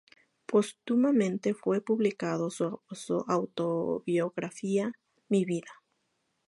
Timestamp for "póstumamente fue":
0.47-1.79